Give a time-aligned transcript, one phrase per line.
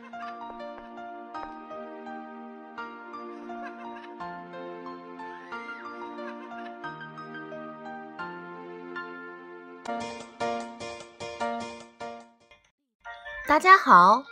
[13.46, 14.22] 大家好，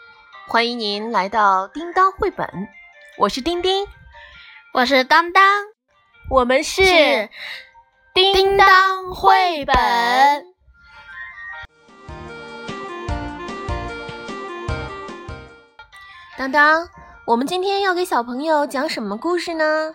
[0.48, 2.48] 欢迎您来到叮当绘本，
[3.18, 3.86] 我是丁丁，
[4.72, 5.44] 我是当当，
[6.30, 7.28] 我们是
[8.14, 10.51] 叮当绘本。
[16.42, 16.88] 当当，
[17.24, 19.94] 我们今天要给小朋友讲什么故事呢？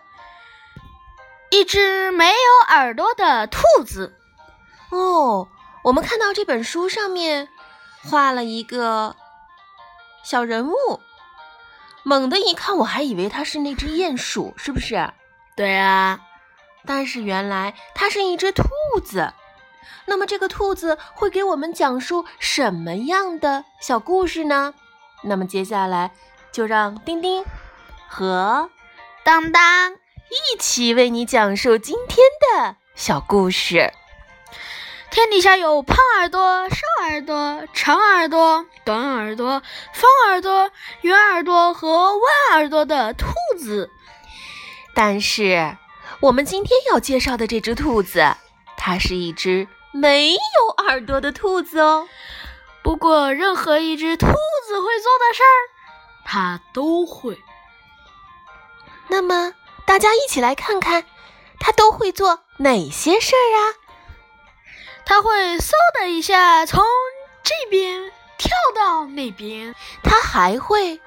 [1.49, 4.15] 一只没有耳朵的兔子。
[4.89, 5.49] 哦，
[5.83, 7.49] 我们看到这本书上面。
[8.09, 9.17] 画了一个
[10.23, 11.01] 小人物，
[12.03, 15.11] 猛地一看，我还以为它是那只鼹鼠，是不是？
[15.57, 16.21] 对啊，
[16.85, 18.63] 但是原来它是一只兔
[19.03, 19.33] 子。
[20.05, 24.73] 那么这个兔子会给我们讲述什么样的小故事呢？
[25.23, 26.11] 那么接下来
[26.51, 27.45] 就让丁丁
[28.07, 28.69] 和
[29.23, 33.93] 当当一起为你讲述今天的小故事。
[35.09, 40.69] 天底下有胖耳朵、瘦耳朵、长耳朵、短耳朵、方耳朵、
[41.01, 43.89] 圆耳朵和弯耳朵的兔子，
[44.93, 45.77] 但是
[46.19, 48.35] 我们今天要介绍的这只兔子，
[48.75, 52.07] 它是一只没有耳朵的兔子哦。
[52.83, 54.33] 不过，任何一只兔子
[54.81, 55.55] 会做的事儿，
[56.27, 57.41] 它都会。
[59.07, 59.53] 那么，
[59.85, 61.05] 大家一起来看看，
[61.59, 63.73] 他都会做哪些事儿啊？
[65.05, 66.83] 他会嗖的一下从
[67.41, 70.97] 这边跳到那边，他还会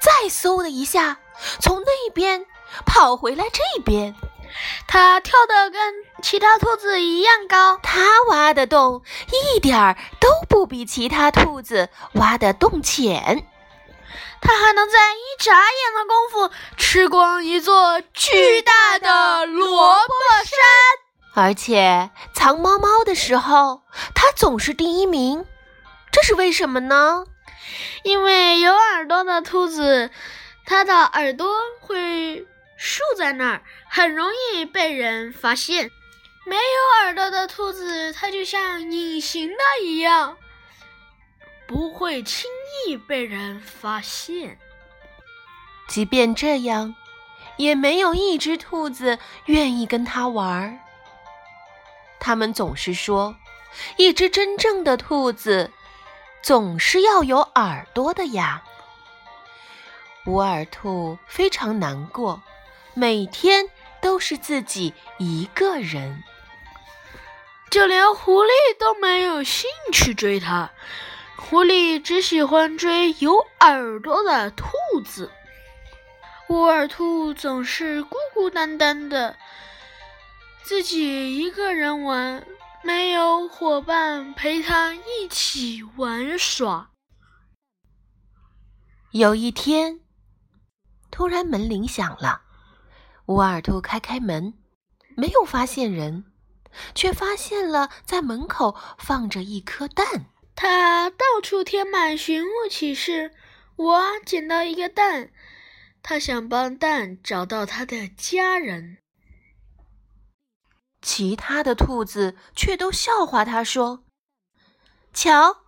[0.00, 1.18] 再嗖的一下
[1.58, 2.46] 从那边
[2.86, 4.14] 跑回来这边。
[4.86, 9.02] 他跳得跟其他兔子一样高，他挖的洞
[9.54, 13.46] 一点儿都不比其他兔子挖的洞浅。
[14.40, 20.14] 它还能在一眨眼的功夫吃光一座巨大的萝卜
[20.44, 20.56] 山。
[21.34, 23.82] 而且藏猫猫的时候，
[24.14, 25.44] 它总是第一名，
[26.10, 27.24] 这是为什么呢？
[28.02, 30.10] 因为有耳朵的兔子，
[30.64, 31.48] 它的耳朵
[31.80, 35.88] 会竖在那儿，很容易被人发现；
[36.46, 40.36] 没有耳朵的兔子，它就像隐形的一样，
[41.66, 42.50] 不会轻
[42.86, 44.58] 易被人发现。
[45.88, 46.94] 即便这样，
[47.56, 50.78] 也没有一只兔子愿意跟它玩儿。
[52.20, 53.36] 他们总是说，
[53.96, 55.70] 一只真正的兔子
[56.42, 58.64] 总是要有耳朵的呀。
[60.26, 62.42] 无耳兔非常难过，
[62.92, 63.70] 每天
[64.02, 66.22] 都是自己一个人，
[67.70, 70.70] 就连狐狸都没有兴趣追它。
[71.40, 74.66] 狐狸只喜欢追有耳朵的兔
[75.04, 75.30] 子。
[76.48, 79.36] 乌耳兔总是孤孤单单的。
[80.64, 82.44] 自己一个人玩，
[82.82, 86.90] 没有伙伴陪他一起玩耍。
[89.12, 90.00] 有一天，
[91.10, 92.42] 突然门铃响了，
[93.26, 94.54] 乌耳兔开开门，
[95.16, 96.24] 没有发现人，
[96.94, 100.26] 却发现了在门口放着一颗蛋。
[100.60, 103.30] 他到处贴满寻物启事，
[103.76, 105.30] 我捡到一个蛋，
[106.02, 108.98] 他想帮蛋找到他的家人。
[111.00, 114.02] 其他的兔子却都笑话他说
[115.14, 115.58] ：“瞧，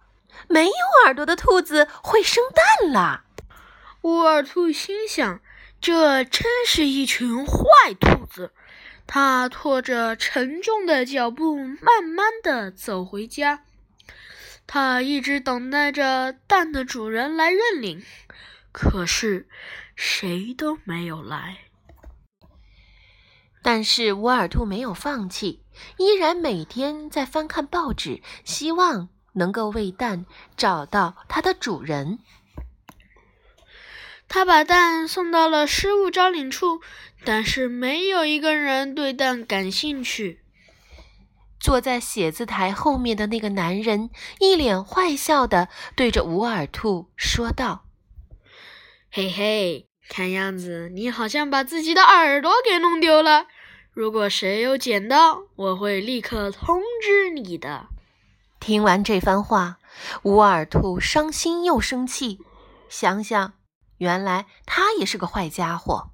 [0.48, 0.72] 没有
[1.04, 3.26] 耳朵的兔子会生蛋啦！”
[4.02, 5.40] 乌尔兔心想
[5.80, 8.52] ：“这真是一群坏兔子。”
[9.06, 13.62] 他拖着沉重的脚步，慢慢的走回家。
[14.72, 18.04] 他一直等待着蛋的主人来认领，
[18.70, 19.48] 可是
[19.96, 21.58] 谁都没有来。
[23.62, 25.64] 但是乌尔兔没有放弃，
[25.98, 30.24] 依然每天在翻看报纸，希望能够为蛋
[30.56, 32.20] 找到它的主人。
[34.28, 36.80] 他把蛋送到了失物招领处，
[37.24, 40.44] 但是没有一个人对蛋感兴趣。
[41.60, 47.84] 坐在写字台后面的那个男人一脸坏笑的对着乌耳兔说道
[49.12, 53.46] ：“嘿嘿。”看样子你好像把自己的耳朵给弄丢了。
[53.92, 57.86] 如果谁有捡到，我会立刻通知你的。
[58.58, 59.78] 听完这番话，
[60.24, 62.40] 乌耳兔伤心又生气。
[62.88, 63.52] 想想，
[63.98, 66.10] 原来他也是个坏家伙。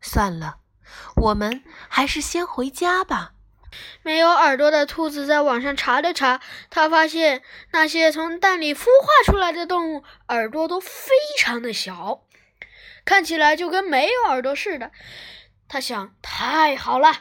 [0.00, 0.58] 算了，
[1.16, 3.32] 我们还是先回家吧。
[4.02, 6.40] 没有耳朵的兔子在网上查了查，
[6.70, 12.22] 他发现那些从蛋里孵化出来的动物耳朵都非常的小，
[13.04, 14.90] 看起来就跟没有耳朵似的。
[15.68, 17.12] 他想，太好了，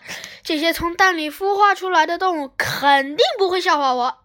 [0.41, 4.17] 这些从蛋里孵化出来的动物肯定不会笑话我。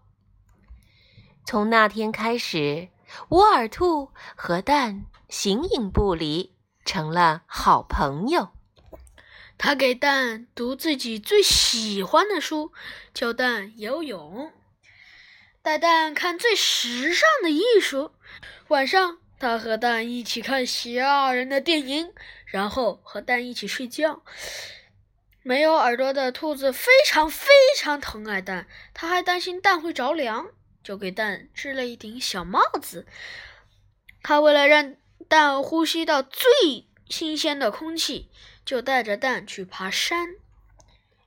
[1.44, 2.88] 从那天开始，
[3.29, 6.55] 无耳兔和蛋形影不离，
[6.87, 8.54] 成了好朋友。
[9.56, 12.73] 他给蛋读自己最喜欢的书，
[13.15, 14.53] 教蛋游泳，
[15.62, 18.12] 带蛋看最时尚的艺术。
[18.69, 22.12] 晚上，他和蛋一起看吓人的电影，
[22.47, 24.23] 然后和蛋一起睡觉。
[25.43, 30.49] 没有耳朵的兔子非常非常疼爱蛋，他还担心蛋会着凉，
[30.83, 33.06] 就给蛋织了一顶小帽子。
[34.23, 34.97] 他为了让
[35.29, 38.31] 蛋呼吸到最新鲜的空气。
[38.65, 40.37] 就带着蛋去爬山，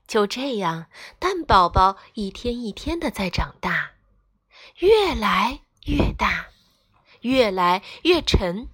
[0.07, 0.87] 就这样，
[1.19, 3.91] 蛋宝宝一天一天的在长大，
[4.77, 6.47] 越来越大，
[7.21, 8.67] 越来越沉。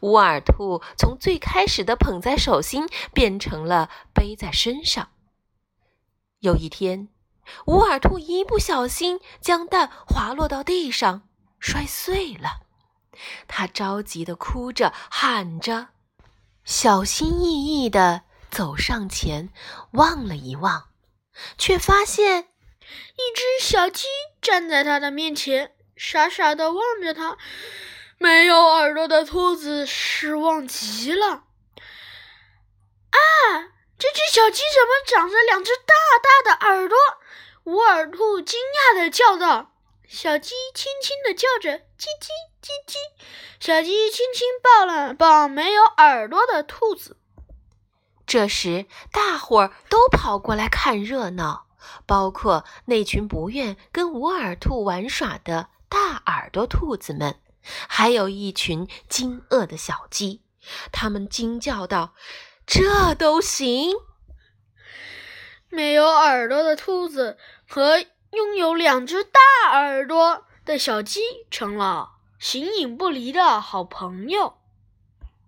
[0.00, 5.10] 乌耳兔从最开始的捧在手心，变成了背在身上。
[6.40, 7.08] 有一天，
[7.66, 11.28] 乌耳兔一不小心将蛋滑落到地上，
[11.58, 12.62] 摔碎了。
[13.46, 15.88] 他着急的哭着，喊着。
[16.64, 19.50] 小心翼翼地走上前，
[19.92, 20.88] 望了一望，
[21.58, 24.06] 却发现一只小鸡
[24.40, 27.36] 站在他的面前，傻傻地望着他。
[28.18, 31.44] 没有耳朵的兔子失望极了。
[33.10, 33.18] 啊！
[33.98, 36.96] 这只小鸡怎么长着两只大大的耳朵？
[37.64, 39.72] 无耳兔惊讶地叫道。
[40.08, 42.26] 小鸡轻轻地叫着，叽叽
[42.60, 42.96] 叽叽。
[43.60, 47.16] 小鸡轻轻抱了抱没有耳朵的兔子。
[48.26, 51.68] 这时，大伙儿都跑过来看热闹，
[52.04, 57.36] 包括那群不愿跟无耳兔玩耍的大耳朵兔子们，
[57.86, 60.42] 还有一群惊愕的小鸡。
[60.90, 62.14] 他们惊叫道
[62.66, 63.92] ：“这都行？”
[65.70, 67.38] 没有耳朵的兔子
[67.68, 68.04] 和。
[68.32, 69.40] 拥有两只大
[69.72, 71.20] 耳朵的小鸡
[71.50, 74.54] 成了形影不离的好朋友。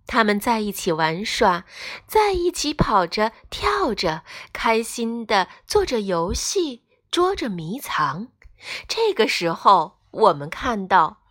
[0.07, 1.65] 他们在一起玩耍，
[2.07, 4.23] 在一起跑着、跳着，
[4.53, 8.29] 开心的做着游戏，捉着迷藏。
[8.87, 11.23] 这个时候，我们看到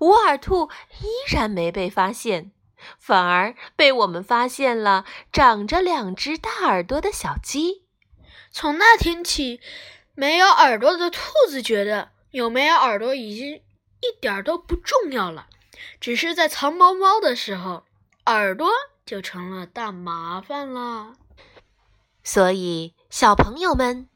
[0.00, 0.68] 无耳兔
[1.00, 2.52] 依然没被发现，
[2.98, 7.86] 反而被我们发现了长着两只大耳朵的小鸡。
[8.50, 9.60] 从那天起。
[10.12, 13.56] 没有耳朵的兔子觉得有没有耳朵已经
[14.00, 15.48] 一点都不重要了，
[16.00, 17.84] 只是在藏猫猫的时候，
[18.26, 18.70] 耳朵
[19.04, 21.14] 就成了大麻烦了。
[22.22, 24.08] 所以，小朋友们，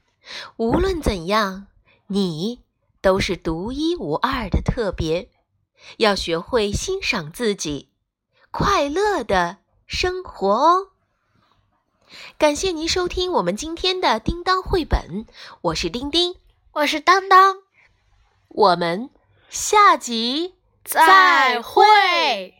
[0.56, 1.66] 无论怎样，
[2.06, 2.60] 你
[3.00, 5.30] 都是独一无二的特别，
[5.96, 7.90] 要学会欣赏自己，
[8.50, 10.88] 快乐的生活哦。
[12.38, 15.26] 感谢您收听我们今天的叮当绘本，
[15.62, 16.36] 我是丁丁，
[16.72, 17.63] 我是当当，
[18.54, 19.10] 我们
[19.48, 20.54] 下集
[20.84, 22.54] 再会。